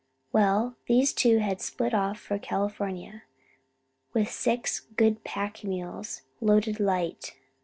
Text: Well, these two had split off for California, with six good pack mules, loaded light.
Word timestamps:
Well, 0.33 0.77
these 0.87 1.13
two 1.13 1.37
had 1.37 1.61
split 1.61 1.93
off 1.93 2.19
for 2.19 2.39
California, 2.39 3.21
with 4.13 4.31
six 4.31 4.79
good 4.79 5.23
pack 5.23 5.63
mules, 5.63 6.23
loaded 6.41 6.79
light. 6.79 7.35